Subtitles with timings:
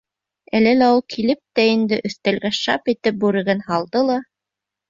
[0.59, 4.21] Әле лә ул килеп тә инде, өҫтәлгә шап итеп бүреген һалды ла: